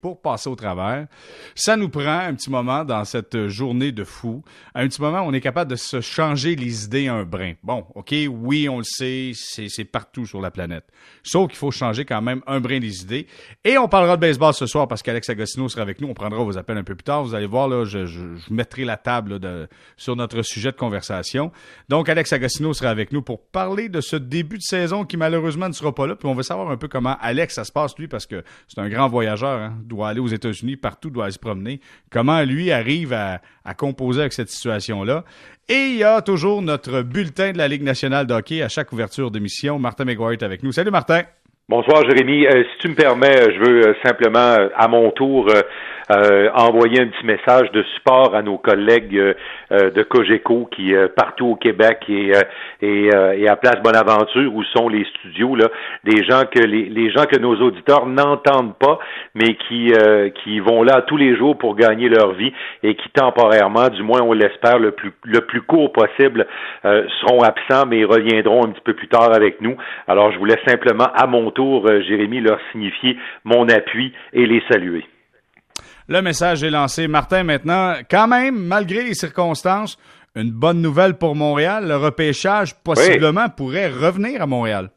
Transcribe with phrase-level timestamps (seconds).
[0.00, 1.06] pour passer au travers.
[1.54, 5.32] Ça nous prend un petit moment dans cette journée de fou, un petit moment on
[5.32, 7.54] est capable de se changer les idées un brin.
[7.62, 10.84] Bon, OK, oui, on le sait, c'est partout sur la planète.
[11.22, 13.26] Sauf qu'il faut changer quand même un brin des idées.
[13.64, 16.08] Et on parlera de baseball ce soir parce qu'Alex Agostino sera avec nous.
[16.08, 17.24] On prendra vos appels un peu plus tard.
[17.24, 21.50] Vous allez voir, là, je, je, mettrai la table de, sur notre sujet de conversation.
[21.88, 25.68] Donc, Alex Agostino sera avec nous pour parler de ce début de saison qui malheureusement
[25.68, 26.14] ne sera pas là.
[26.14, 28.80] Puis on va savoir un peu comment Alex, ça se passe, lui, parce que c'est
[28.80, 29.60] un grand voyageur.
[29.60, 31.80] Hein doit aller aux États-Unis, partout doit se promener.
[32.10, 33.40] Comment lui arrive à,
[33.76, 35.24] composer avec cette situation-là?
[35.68, 38.92] Et il y a toujours notre bulletin de la Ligue nationale de hockey à chaque
[38.92, 39.78] ouverture d'émission.
[39.78, 40.72] Martin McGuire est avec nous.
[40.72, 41.22] Salut Martin.
[41.68, 42.46] Bonsoir Jérémy.
[42.46, 45.60] Euh, si tu me permets, je veux euh, simplement à mon tour euh,
[46.10, 49.34] envoyer un petit message de support à nos collègues euh,
[49.72, 52.32] euh, de Cogeco qui partout au Québec et,
[52.80, 55.68] et, et, à Place Bonaventure où sont les studios là,
[56.04, 58.98] des gens que les, les gens que nos auditeurs n'entendent pas,
[59.34, 59.92] mais qui
[60.42, 62.52] qui vont là tous les jours pour gagner leur vie
[62.82, 66.46] et qui temporairement, du moins on l'espère le plus le plus court possible,
[66.82, 69.76] seront absents mais reviendront un petit peu plus tard avec nous.
[70.06, 75.04] Alors je voulais simplement à mon tour, Jérémy, leur signifier mon appui et les saluer.
[76.08, 77.08] Le message est lancé.
[77.08, 79.98] Martin, maintenant, quand même, malgré les circonstances,
[80.36, 81.86] une bonne nouvelle pour Montréal.
[81.86, 84.90] Le repêchage, possiblement, pourrait revenir à Montréal.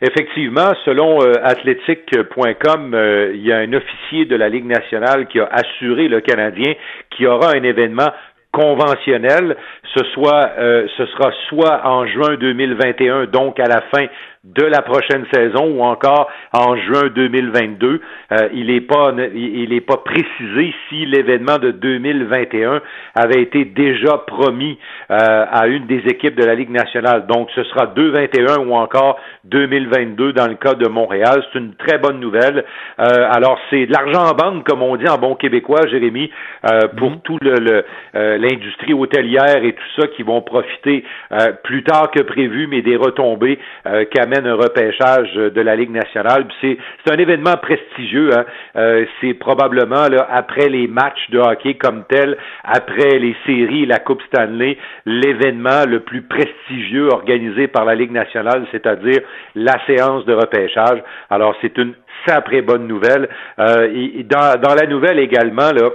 [0.00, 5.40] Effectivement, selon euh, athletic.com, euh, il y a un officier de la Ligue nationale qui
[5.40, 6.74] a assuré le Canadien
[7.10, 8.10] qu'il y aura un événement
[8.52, 9.56] conventionnel.
[9.94, 14.06] Ce, soit, euh, ce sera soit en juin 2021, donc à la fin
[14.44, 18.00] de la prochaine saison ou encore en juin 2022.
[18.32, 22.80] Euh, il n'est pas il est pas précisé si l'événement de 2021
[23.14, 24.78] avait été déjà promis
[25.10, 27.26] euh, à une des équipes de la Ligue nationale.
[27.26, 31.44] Donc ce sera 2021 ou encore 2022 dans le cas de Montréal.
[31.52, 32.64] C'est une très bonne nouvelle.
[33.00, 36.30] Euh, alors c'est de l'argent en banque comme on dit en bon québécois, Jérémy,
[36.96, 37.20] pour mhm.
[37.22, 41.04] tout le l'industrie hôtelière et tout ça qui vont profiter
[41.62, 43.58] plus tard que prévu, mais des retombées
[44.10, 46.46] qu'amène un repêchage de la Ligue nationale.
[46.60, 46.78] C'est
[47.10, 48.30] un événement prestigieux.
[48.36, 48.44] Hein.
[48.76, 53.98] Euh, c'est probablement là, après les matchs de hockey comme tel, après les séries, la
[53.98, 59.20] Coupe Stanley, l'événement le plus prestigieux organisé par la Ligue nationale, c'est-à-dire
[59.54, 61.02] la séance de repêchage.
[61.30, 61.94] Alors c'est une
[62.26, 63.28] sacrée bonne nouvelle.
[63.58, 63.88] Euh,
[64.24, 65.90] dans, dans la nouvelle également, là,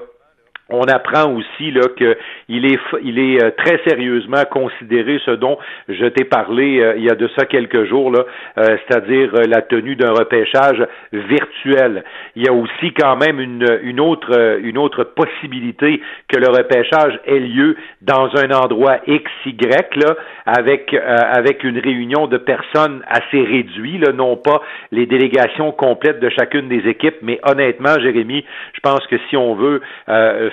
[0.70, 5.58] on apprend aussi là qu'il est il est euh, très sérieusement considéré ce dont
[5.90, 8.24] je t'ai parlé euh, il y a de ça quelques jours là,
[8.58, 12.04] euh, c'est-à-dire la tenue d'un repêchage virtuel.
[12.36, 17.20] Il y a aussi quand même une, une autre une autre possibilité que le repêchage
[17.26, 19.58] ait lieu dans un endroit XY
[19.96, 26.20] là avec avec une réunion de personnes assez réduite là, non pas les délégations complètes
[26.20, 29.82] de chacune des équipes, mais honnêtement Jérémy, je pense que si on veut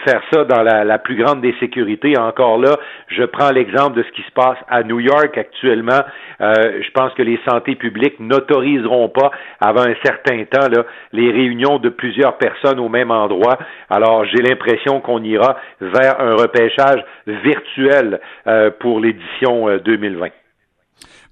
[0.05, 2.19] faire ça dans la, plus grande des sécurités.
[2.19, 2.79] Encore là,
[3.09, 6.03] je prends l'exemple de ce qui se passe à New York actuellement.
[6.41, 11.31] Euh, je pense que les santé publiques n'autoriseront pas, avant un certain temps, là, les
[11.31, 13.59] réunions de plusieurs personnes au même endroit.
[13.89, 20.27] Alors, j'ai l'impression qu'on ira vers un repêchage virtuel euh, pour l'édition 2020.
[20.27, 20.29] Euh,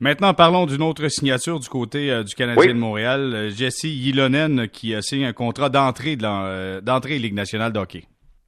[0.00, 3.48] Maintenant, parlons d'une autre signature du côté du Canadien de Montréal.
[3.50, 8.04] Jesse Yilonen qui a signé un contrat d'entrée de d'entrée Ligue nationale de hockey.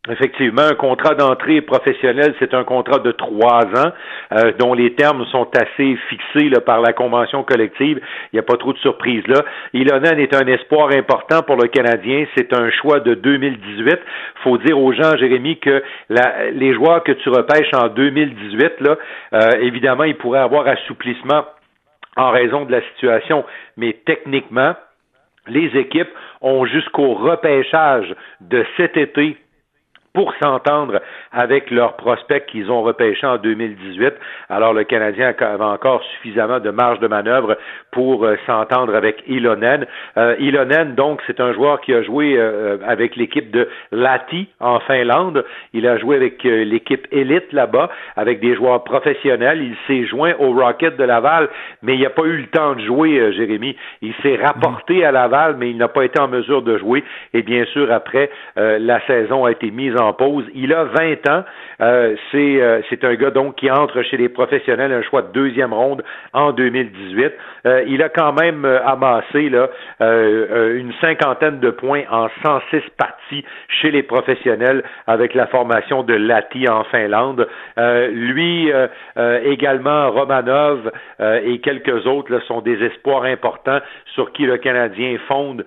[0.08, 3.92] Effectivement, un contrat d'entrée professionnelle, c'est un contrat de trois ans
[4.32, 8.00] euh, dont les termes sont assez fixés par la convention collective.
[8.32, 9.42] Il n'y a pas trop de surprises là.
[9.74, 12.24] Ilonen est un espoir important pour le Canadien.
[12.34, 13.98] C'est un choix de 2018.
[14.42, 18.96] Faut dire aux gens, Jérémy, que les joueurs que tu repêches en 2018, là,
[19.34, 21.44] euh, évidemment, ils pourraient avoir assouplissement
[22.16, 23.44] en raison de la situation,
[23.76, 24.74] mais techniquement,
[25.46, 29.36] les équipes ont jusqu'au repêchage de cet été
[30.12, 31.00] pour s'entendre
[31.32, 34.14] avec leurs prospects qu'ils ont repêchés en 2018.
[34.48, 37.56] Alors le Canadien avait encore suffisamment de marge de manœuvre
[37.92, 39.86] pour euh, s'entendre avec Ilonen.
[40.16, 44.80] Euh, Ilonen, donc, c'est un joueur qui a joué euh, avec l'équipe de Lati en
[44.80, 45.44] Finlande.
[45.72, 49.62] Il a joué avec euh, l'équipe élite là-bas, avec des joueurs professionnels.
[49.62, 51.48] Il s'est joint au Rocket de Laval,
[51.82, 53.76] mais il n'a pas eu le temps de jouer, Jérémy.
[54.02, 57.04] Il s'est rapporté à Laval, mais il n'a pas été en mesure de jouer.
[57.34, 60.44] Et bien sûr, après, la saison a été mise en pause.
[60.54, 61.44] Il a 20 ans.
[61.80, 65.32] Euh, c'est euh, c'est un gars donc qui entre chez les professionnels, un choix de
[65.32, 66.02] deuxième ronde
[66.32, 67.32] en 2018.
[67.66, 69.68] Euh, il a quand même amassé là
[70.00, 76.68] une cinquantaine de points en 106 parties chez les professionnels avec la formation de Lati
[76.68, 77.46] en Finlande.
[77.76, 78.70] lui
[79.44, 83.80] également Romanov et quelques autres là, sont des espoirs importants
[84.14, 85.64] sur qui le Canadien fonde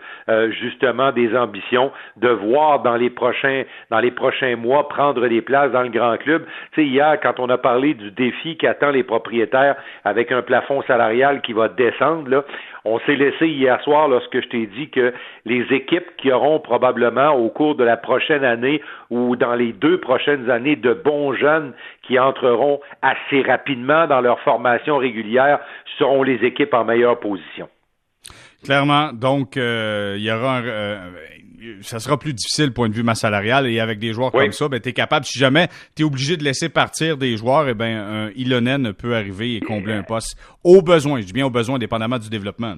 [0.52, 4.23] justement des ambitions de voir dans les prochains dans les prochains
[4.58, 6.46] mois prendre des places dans le grand club.
[6.74, 10.42] Tu sais, hier, quand on a parlé du défi qui attend les propriétaires avec un
[10.42, 12.44] plafond salarial qui va descendre, là,
[12.86, 15.14] on s'est laissé hier soir lorsque je t'ai dit que
[15.46, 20.00] les équipes qui auront probablement au cours de la prochaine année ou dans les deux
[20.00, 25.60] prochaines années de bons jeunes qui entreront assez rapidement dans leur formation régulière
[25.98, 27.70] seront les équipes en meilleure position.
[28.64, 31.12] Clairement, donc euh, il y aura un, euh,
[31.82, 34.68] ça sera plus difficile point de vue masse salariale et avec des joueurs comme ça,
[34.68, 37.74] ben es capable si jamais tu es obligé de laisser partir des joueurs, et eh
[37.74, 41.50] ben un Ilonen peut arriver et combler un poste au besoin, je dis bien au
[41.50, 42.76] besoin dépendamment du développement.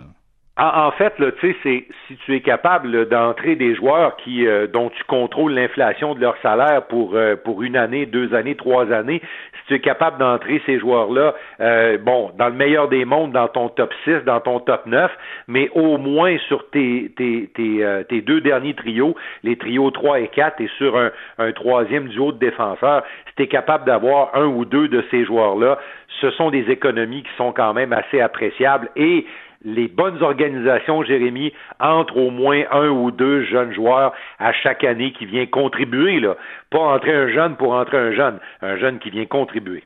[0.57, 4.67] En, fait, là, tu sais, c'est si tu es capable d'entrer des joueurs qui euh,
[4.67, 8.89] dont tu contrôles l'inflation de leur salaire pour euh, pour une année, deux années, trois
[8.93, 9.21] années,
[9.51, 13.49] si tu es capable d'entrer ces joueurs-là, euh, bon, dans le meilleur des mondes, dans
[13.49, 15.11] ton top 6, dans ton top 9,
[15.49, 19.13] mais au moins sur tes tes tes, tes deux derniers trios,
[19.43, 23.43] les trios 3 et 4, et sur un, un troisième duo de défenseurs, si tu
[23.43, 25.79] es capable d'avoir un ou deux de ces joueurs-là,
[26.21, 29.25] ce sont des économies qui sont quand même assez appréciables et
[29.65, 35.11] les bonnes organisations, Jérémy, entrent au moins un ou deux jeunes joueurs à chaque année
[35.11, 36.37] qui vient contribuer, là.
[36.69, 39.83] Pas entrer un jeune pour entrer un jeune, un jeune qui vient contribuer.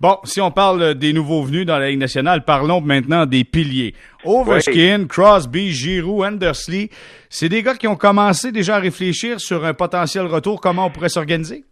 [0.00, 3.94] Bon, si on parle des nouveaux venus dans la Ligue nationale, parlons maintenant des piliers.
[4.24, 6.88] Ovechkin, Crosby, Giroux, Andersley,
[7.28, 10.90] c'est des gars qui ont commencé déjà à réfléchir sur un potentiel retour, comment on
[10.90, 11.64] pourrait s'organiser?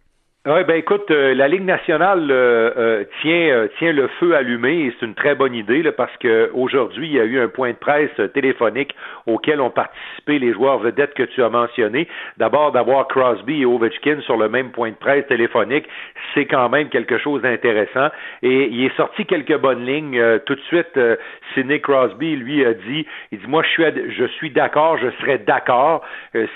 [0.49, 4.93] Oui, ben écoute, euh, la Ligue nationale euh, euh, tient tient le feu allumé et
[4.97, 7.71] c'est une très bonne idée là, parce que aujourd'hui il y a eu un point
[7.71, 8.95] de presse téléphonique
[9.25, 12.07] auquel ont participé les joueurs vedettes que tu as mentionnés.
[12.37, 15.85] D'abord d'avoir Crosby et Ovechkin sur le même point de presse téléphonique,
[16.33, 18.07] c'est quand même quelque chose d'intéressant
[18.41, 20.97] et il est sorti quelques bonnes lignes tout de suite.
[21.55, 23.83] Sidney Crosby lui a dit, il dit moi je suis
[24.17, 26.05] je suis d'accord, je serais d'accord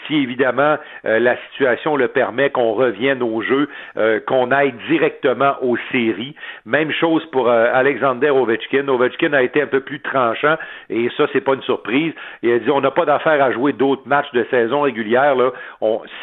[0.08, 3.68] si évidemment la situation le permet qu'on revienne au jeu
[3.98, 6.36] euh, qu'on aille directement aux séries.
[6.66, 8.88] Même chose pour euh, Alexander Ovechkin.
[8.88, 10.56] Ovechkin a été un peu plus tranchant
[10.89, 12.13] et ça, c'est pas une surprise.
[12.42, 15.36] Il a dit on n'a pas d'affaire à jouer d'autres matchs de saison régulière.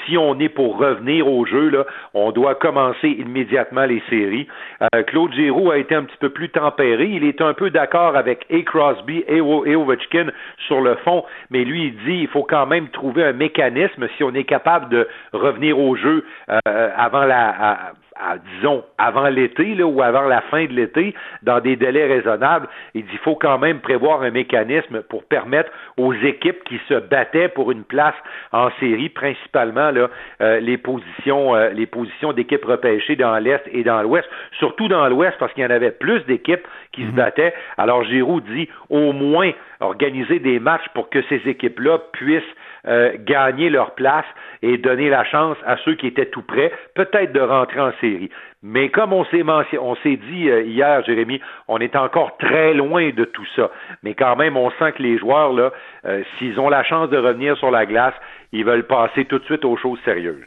[0.07, 1.73] Si on est pour revenir au jeu,
[2.15, 4.49] on doit commencer immédiatement les séries.
[4.83, 7.07] Euh, Claude Giroux a été un petit peu plus tempéré.
[7.07, 8.63] Il est un peu d'accord avec A.
[8.63, 10.27] Crosby et, Ovechkin
[10.67, 14.25] sur le fond, mais lui, il dit il faut quand même trouver un mécanisme si
[14.25, 16.25] on est capable de revenir au jeu
[16.65, 21.77] avant la à, disons, avant l'été là, ou avant la fin de l'été, dans des
[21.77, 22.69] délais raisonnables.
[22.95, 27.49] Il dit faut quand même prévoir un mécanisme pour permettre aux équipes qui se battaient
[27.49, 28.15] pour une place
[28.53, 30.09] en série, principalement là,
[30.41, 34.29] euh, les positions, euh, les positions d'équipes repêchées dans l'Est et dans l'Ouest,
[34.59, 37.17] surtout dans l'Ouest parce qu'il y en avait plus d'équipes qui se mhm.
[37.17, 37.55] battaient.
[37.77, 42.43] Alors Giroud dit au moins organiser des matchs pour que ces équipes-là puissent
[42.89, 44.25] euh, gagner leur place
[44.63, 48.31] et donner la chance à ceux qui étaient tout prêts, peut-être de rentrer en série.
[48.63, 49.43] Mais comme on s'est
[49.79, 53.71] on s'est dit euh, hier, Jérémy, on est encore très loin de tout ça.
[54.03, 55.71] Mais quand même, on sent que les joueurs là,
[56.07, 58.15] euh, s'ils ont la chance de revenir sur la glace,
[58.53, 60.43] ils veulent passer tout de suite aux choses sérieuses.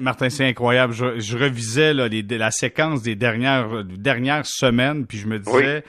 [0.00, 0.92] Martin, c'est incroyable.
[0.92, 5.84] Je, revisais la séquence des dernières dernières semaines, puis je me disais.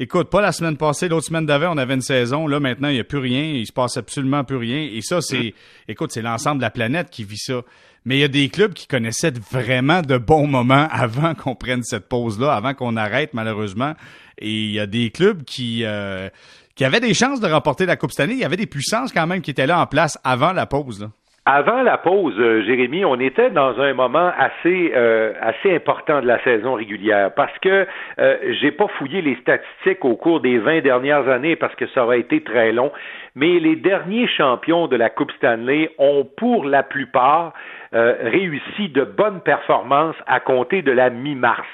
[0.00, 2.48] Écoute, pas la semaine passée, l'autre semaine d'avant, on avait une saison.
[2.48, 3.44] Là, maintenant, il n'y a plus rien.
[3.44, 4.88] Il se passe absolument plus rien.
[4.92, 5.54] Et ça, c'est,
[5.86, 7.62] écoute, c'est l'ensemble de la planète qui vit ça.
[8.04, 11.84] Mais il y a des clubs qui connaissaient vraiment de bons moments avant qu'on prenne
[11.84, 13.94] cette pause-là, avant qu'on arrête, malheureusement.
[14.38, 16.28] Et il y a des clubs qui, euh,
[16.74, 18.34] qui avaient des chances de remporter la Coupe cette année.
[18.34, 21.00] Il y avait des puissances quand même qui étaient là en place avant la pause.
[21.02, 21.12] Là.
[21.46, 26.26] Avant la pause, euh, Jérémy, on était dans un moment assez euh, assez important de
[26.26, 27.86] la saison régulière parce que
[28.18, 32.04] euh, j'ai pas fouillé les statistiques au cours des 20 dernières années parce que ça
[32.04, 32.90] aurait été très long,
[33.34, 37.52] mais les derniers champions de la Coupe Stanley ont pour la plupart
[37.92, 41.68] réussi de bonnes performances à compter de la mi-mars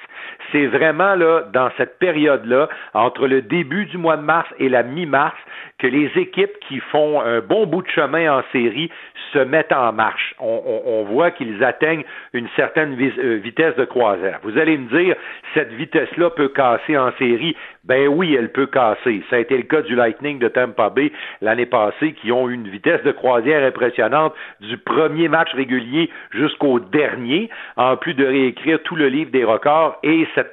[0.53, 4.83] c'est vraiment là, dans cette période-là, entre le début du mois de mars et la
[4.83, 5.37] mi-mars,
[5.79, 8.91] que les équipes qui font un bon bout de chemin en série
[9.33, 10.35] se mettent en marche.
[10.39, 14.41] On, voit qu'ils atteignent une certaine euh, vitesse de croisière.
[14.43, 15.17] Vous allez me dire,
[15.55, 17.57] cette vitesse-là peut casser en série?
[17.85, 19.23] Ben oui, elle peut casser.
[19.31, 22.55] Ça a été le cas du Lightning de Tampa Bay l'année passée qui ont eu
[22.55, 28.83] une vitesse de croisière impressionnante du premier match régulier jusqu'au dernier, en plus de réécrire
[28.83, 29.99] tout le livre des records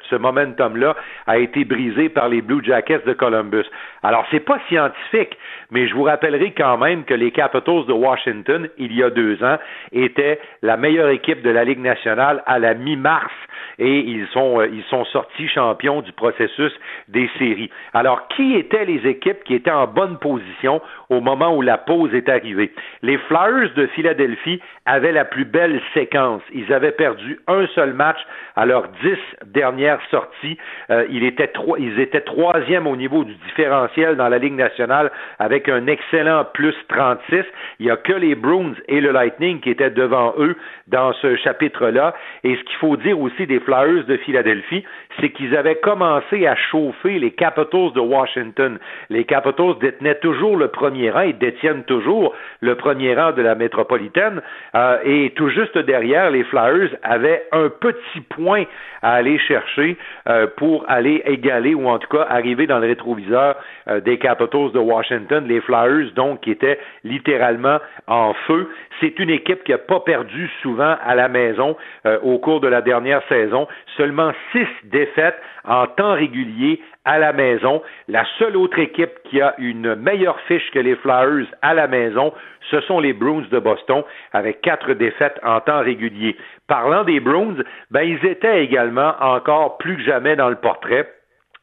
[0.10, 0.96] ce momentum-là
[1.26, 3.66] a été brisé par les Blue Jackets de Columbus.
[4.04, 5.38] Alors, c'est pas scientifique,
[5.72, 9.44] mais je vous rappellerai quand même que les Capitals de Washington, il y a deux
[9.44, 9.58] ans,
[9.92, 13.34] étaient la meilleure équipe de la Ligue nationale à la mi-mars
[13.80, 16.74] et ils sont, euh, ils sont sortis champions du processus
[17.08, 17.70] des séries.
[17.94, 22.14] Alors, qui étaient les équipes qui étaient en bonne position au moment où la pause
[22.14, 22.72] est arrivée?
[23.02, 26.42] Les Flyers de Philadelphie avaient la plus belle séquence.
[26.54, 28.18] Ils avaient perdu un seul match
[28.56, 29.20] à leurs dix
[29.54, 30.58] dernières sorties.
[30.90, 35.70] Euh, ils, étaient ils étaient troisième au niveau du différentiel dans la Ligue nationale avec
[35.70, 37.44] un excellent plus 36.
[37.80, 40.56] Il n'y a que les Bruins et le Lightning qui étaient devant eux
[40.88, 42.14] dans ce chapitre-là.
[42.44, 44.84] Et ce qu'il faut dire aussi des Flyers de Philadelphie,
[45.20, 48.78] c'est qu'ils avaient commencé à chauffer les Capitals de Washington.
[49.10, 53.56] Les Capitals détenaient toujours le premier rang, ils détiennent toujours le premier rang de la
[53.56, 54.42] métropolitaine,
[54.76, 58.64] euh, et tout juste derrière, les Flyers avaient un petit point
[59.02, 63.56] à aller chercher euh, pour aller égaler ou en tout cas arriver dans le rétroviseur
[63.88, 68.70] euh, des Capitals de Washington, les Flyers donc qui étaient littéralement en feu.
[69.00, 71.76] C'est une équipe qui n'a pas perdu souvent à la maison
[72.24, 77.82] au cours de la dernière saison, seulement six défaites en temps régulier à la maison.
[78.08, 82.34] La seule autre équipe qui a une meilleure fiche que les Flyers à la maison,
[82.70, 86.36] ce sont les Bruins de Boston, avec quatre défaites en temps régulier.
[86.68, 87.56] Parlant des Bruins,
[87.90, 91.17] ben, ils étaient également encore plus que jamais dans le portrait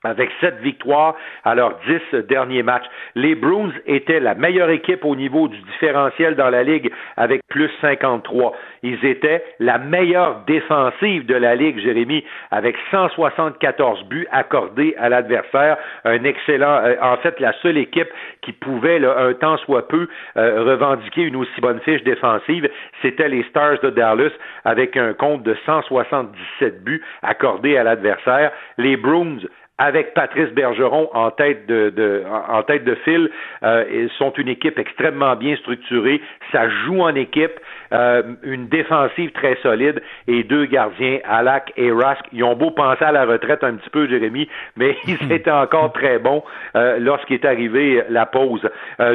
[0.04, 2.86] avec sept victoires à leurs dix derniers matchs.
[3.14, 7.70] Les Bruins étaient la meilleure équipe au niveau du différentiel dans la Ligue avec plus
[7.80, 8.54] 53.
[8.82, 15.76] Ils étaient la meilleure défensive de la Ligue, Jérémy, avec 174 buts accordés à l'adversaire.
[16.04, 18.08] Un excellent, euh, en fait, la seule équipe
[18.42, 22.68] qui pouvait, là, un temps soit peu, euh, revendiquer une aussi bonne fiche défensive,
[23.02, 24.30] c'était les Stars de Dallas
[24.64, 28.52] avec un compte de 177 buts accordés à l'adversaire.
[28.78, 29.38] Les Bruins
[29.78, 33.28] avec Patrice Bergeron en tête de, en tête de file,
[33.64, 36.20] euh, ils sont une équipe extrêmement bien structurée.
[36.52, 37.58] Ça joue en équipe,
[37.92, 42.24] euh, une défensive très solide et deux gardiens, Alak et Rask.
[42.32, 45.92] Ils ont beau penser à la retraite un petit peu, Jérémy, mais ils étaient encore
[45.92, 46.44] très bons
[46.76, 48.68] euh, lorsqu'est arrivée la pause.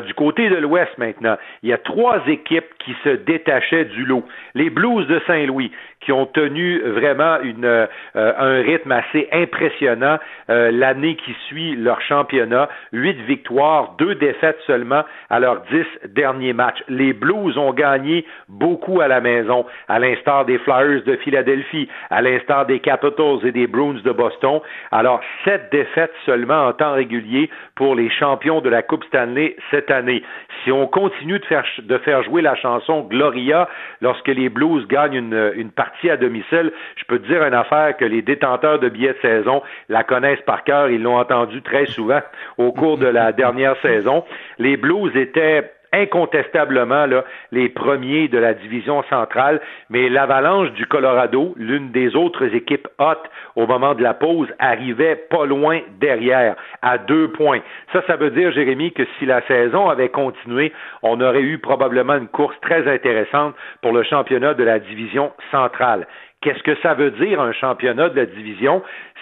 [0.06, 4.26] du côté de l'Ouest maintenant, il y a trois équipes qui se détachaient du lot.
[4.56, 10.18] Les Blues de Saint-Louis, qui ont tenu vraiment une, un rythme assez impressionnant
[10.50, 12.70] euh, l'année qui suit leur championnat.
[12.92, 16.84] Huit victoires, deux défaites seulement à leurs dix derniers matchs.
[16.88, 22.22] Les Blues ont gagné beaucoup à la maison, à l'instar des Flyers de Philadelphie, à
[22.22, 24.60] l'instar des Capitals et des Bruins de Boston.
[24.92, 29.92] Alors, sept défaites seulement en temps régulier pour les champions de la Coupe Stanley cette
[29.92, 30.24] année.
[30.64, 33.70] Si on continue de faire, de faire jouer la chanson Gloria
[34.02, 37.96] lorsque les Blues gagnent une, une partie à domicile, je peux te dire une affaire
[37.98, 41.86] que les détenteurs de billets de saison la connaissent par cœur, ils l'ont entendu très
[41.88, 42.22] souvent
[42.58, 44.24] au cours de la dernière saison.
[44.58, 51.54] Les Blues étaient incontestablement là, les premiers de la division centrale, mais l'Avalanche du Colorado,
[51.58, 56.98] l'une des autres équipes hautes au moment de la pause, arrivait pas loin derrière, à
[56.98, 57.62] deux points.
[57.94, 60.72] Ça, ça veut dire, Jérémy, que si la saison avait continué,
[61.04, 66.08] on aurait eu probablement une course très intéressante pour le championnat de la division centrale.
[66.42, 68.82] Qu'est-ce que ça veut dire un championnat de la division?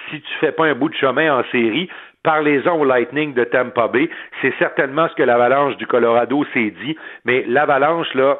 [0.10, 1.90] Si tu fais pas un bout de chemin en série?
[2.28, 4.10] Parlez-en au Lightning de Tampa Bay.
[4.42, 8.38] C'est certainement ce que l'Avalanche du Colorado s'est dit, mais l'Avalanche, là,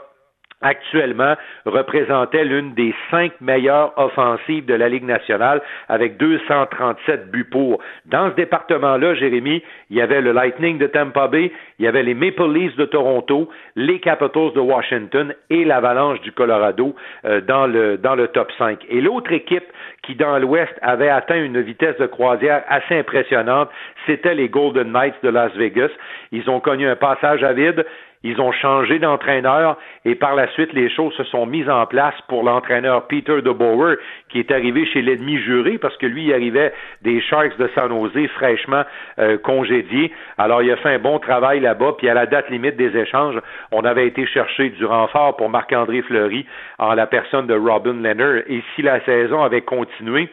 [0.62, 1.36] actuellement
[1.66, 7.80] représentait l'une des cinq meilleures offensives de la Ligue nationale avec 237 buts pour.
[8.06, 12.04] Dans ce département-là, Jérémy, il y avait le Lightning de Tampa Bay, il y avait
[12.04, 16.96] les Maple Leafs de Toronto, les Capitals de Washington et l'Avalanche du Colorado
[17.26, 18.80] euh, dans, le, dans le top 5.
[18.90, 19.66] Et l'autre équipe
[20.04, 23.70] qui, dans l'Ouest, avait atteint une vitesse de croisière assez impressionnante,
[24.06, 25.90] c'était les Golden Knights de Las Vegas.
[26.32, 27.86] Ils ont connu un passage à vide.
[28.24, 32.16] Ils ont changé d'entraîneur et par la suite, les choses se sont mises en place
[32.28, 33.96] pour l'entraîneur Peter DeBoer,
[34.30, 37.90] qui est arrivé chez l'ennemi juré parce que lui, il arrivait des Sharks de San
[37.90, 38.84] Jose fraîchement
[39.20, 40.12] euh, congédiés.
[40.38, 41.94] Alors, il a fait un bon travail là-bas.
[41.98, 43.40] Puis à la date limite des échanges,
[43.72, 46.46] on avait été chercher du renfort pour Marc-André Fleury
[46.80, 48.44] en la personne de Robin Leonard.
[48.48, 50.30] Et si la saison avait continué,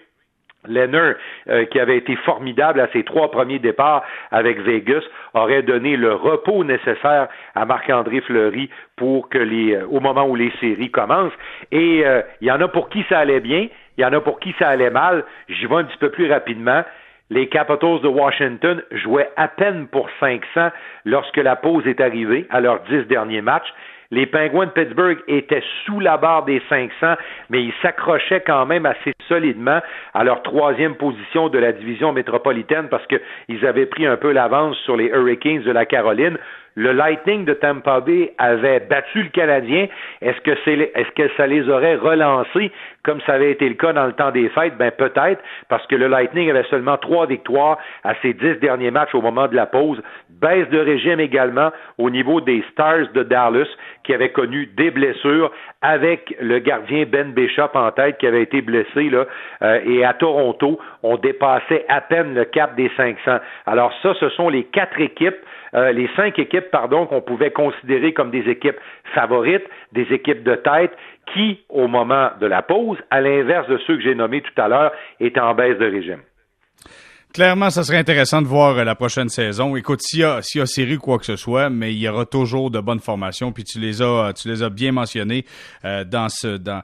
[0.66, 1.14] Leonard,
[1.48, 5.02] euh, qui avait été formidable à ses trois premiers départs avec Vegas,
[5.34, 10.34] aurait donné le repos nécessaire à Marc-André Fleury pour que les, euh, au moment où
[10.34, 11.32] les séries commencent.
[11.70, 14.20] Et euh, il y en a pour qui ça allait bien, il y en a
[14.20, 15.24] pour qui ça allait mal.
[15.48, 16.82] J'y vais un petit peu plus rapidement.
[17.30, 20.70] les Capitals de Washington jouaient à peine pour 500
[21.04, 23.72] lorsque la pause est arrivée à leurs dix derniers matchs.
[24.10, 27.14] Les Penguins de Pittsburgh étaient sous la barre des 500,
[27.50, 29.80] mais ils s'accrochaient quand même assez solidement
[30.12, 34.76] à leur troisième position de la division métropolitaine parce qu'ils avaient pris un peu l'avance
[34.84, 36.38] sur les Hurricanes de la Caroline.
[36.76, 39.86] Le Lightning de Tampa Bay avait battu le Canadien.
[40.20, 42.72] Est-ce que, c'est, est-ce que ça les aurait relancés
[43.04, 44.76] comme ça avait été le cas dans le temps des fêtes?
[44.76, 49.14] Ben peut-être, parce que le Lightning avait seulement trois victoires à ses dix derniers matchs
[49.14, 50.02] au moment de la pause.
[50.30, 53.68] Baisse de régime également au niveau des Stars de Dallas
[54.02, 58.62] qui avaient connu des blessures avec le gardien Ben Bishop en tête qui avait été
[58.62, 59.26] blessé là.
[59.62, 63.38] Euh, et à Toronto, on dépassait à peine le cap des 500.
[63.66, 65.36] Alors ça, ce sont les quatre équipes
[65.74, 68.78] euh, les cinq équipes, qu'on pouvait considérer comme des équipes
[69.14, 70.92] favorites, des équipes de tête,
[71.32, 74.68] qui, au moment de la pause, à l'inverse de ceux que j'ai nommés tout à
[74.68, 76.20] l'heure, étaient en baisse de régime.
[77.32, 79.74] Clairement, ça serait intéressant de voir euh, la prochaine saison.
[79.74, 82.08] Écoute, s'il y a, s'il y a série quoi que ce soit, mais il y
[82.08, 83.50] aura toujours de bonnes formations.
[83.50, 85.44] Puis tu les as, tu les as bien mentionnées
[85.84, 86.82] euh, dans ce, dans,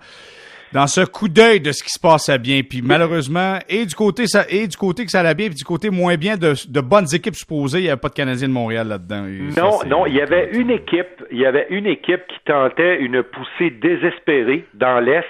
[0.72, 2.60] dans ce coup d'œil de ce qui se passait bien.
[2.68, 5.64] Puis malheureusement, et du côté ça, et du côté que ça allait bien, puis du
[5.64, 8.52] côté moins bien de, de bonnes équipes supposées, il n'y avait pas de Canadiens de
[8.52, 9.24] Montréal là-dedans.
[9.56, 13.22] non, non, il y avait une équipe, il y avait une équipe qui tentait une
[13.22, 15.26] poussée désespérée dans l'est.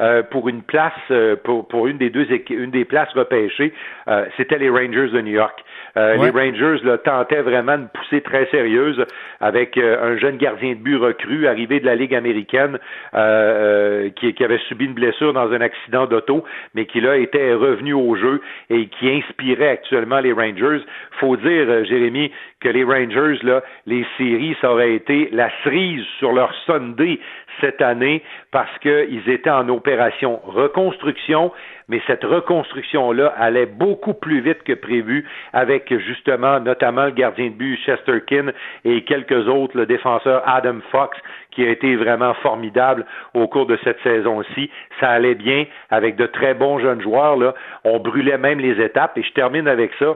[0.00, 3.72] Euh, pour une place, euh, pour, pour une des deux une des places repêchées,
[4.08, 5.56] euh, c'était les Rangers de New York.
[5.96, 9.04] Euh, les Rangers là, tentaient vraiment de pousser très sérieuse
[9.40, 12.78] avec euh, un jeune gardien de but recru arrivé de la Ligue américaine
[13.14, 17.54] euh, qui, qui, avait subi une blessure dans un accident d'auto, mais qui là était
[17.54, 20.80] revenu au jeu et qui inspirait actuellement les Rangers.
[21.20, 26.32] Faut dire, Jérémy, que les Rangers, là, les séries, ça aurait été la cerise sur
[26.32, 27.20] leur Sunday
[27.60, 31.52] cette année parce qu'ils étaient en opération reconstruction,
[31.88, 37.54] mais cette reconstruction-là allait beaucoup plus vite que prévu avec justement notamment le gardien de
[37.54, 38.52] but Chesterkin
[38.84, 41.16] et quelques autres, le défenseur Adam Fox
[41.50, 44.70] qui a été vraiment formidable au cours de cette saison-ci.
[45.00, 47.36] Ça allait bien avec de très bons jeunes joueurs.
[47.36, 47.54] Là.
[47.84, 50.14] On brûlait même les étapes et je termine avec ça.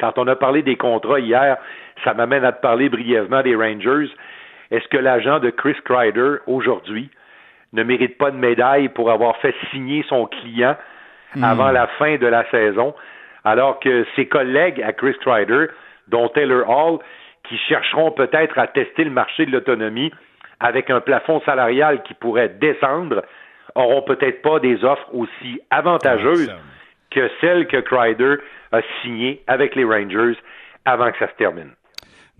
[0.00, 1.56] Quand on a parlé des contrats hier,
[2.04, 4.10] ça m'amène à te parler brièvement des Rangers.
[4.70, 7.10] Est-ce que l'agent de Chris Kreider, aujourd'hui,
[7.72, 10.76] ne mérite pas de médaille pour avoir fait signer son client
[11.34, 11.44] hmm.
[11.44, 12.94] avant la fin de la saison,
[13.44, 15.66] alors que ses collègues à Chris Kreider,
[16.08, 16.98] dont Taylor Hall,
[17.44, 20.12] qui chercheront peut-être à tester le marché de l'autonomie
[20.60, 23.22] avec un plafond salarial qui pourrait descendre,
[23.74, 26.52] auront peut-être pas des offres aussi avantageuses
[27.10, 28.36] que celles que Kreider
[28.72, 30.36] a signées avec les Rangers
[30.84, 31.72] avant que ça se termine.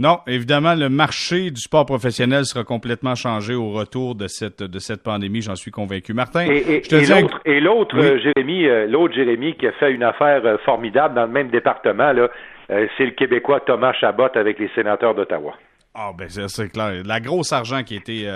[0.00, 4.78] Non, évidemment, le marché du sport professionnel sera complètement changé au retour de cette de
[4.78, 6.14] cette pandémie, j'en suis convaincu.
[6.14, 10.04] Martin, et, je te l'autre, et l'autre Jérémy, euh, l'autre Jérémy qui a fait une
[10.04, 12.28] affaire euh, formidable dans le même département là,
[12.70, 15.54] euh, c'est le Québécois Thomas Chabot avec les sénateurs d'Ottawa.
[15.94, 17.02] Ah ben c'est clair.
[17.04, 18.30] La grosse argent qui a été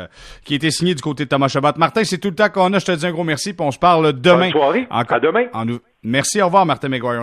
[0.44, 1.68] qui a été signé du côté de Thomas Chabot.
[1.76, 2.80] Martin, c'est tout le temps qu'on a.
[2.80, 4.50] Je te dis un gros merci, puis on se parle demain.
[4.50, 4.86] Bonne soirée.
[4.90, 5.44] à demain.
[6.02, 7.10] merci, au revoir, Martin McGuire.